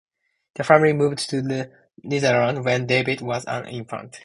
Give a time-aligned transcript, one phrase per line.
[0.55, 1.71] The family moved to the
[2.03, 4.19] Netherlands when Davids was an infant.